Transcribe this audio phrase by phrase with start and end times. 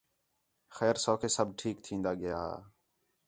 [0.75, 2.51] خیر سَوکھے سب ٹھیک تِھین٘دا ڳِیا ہا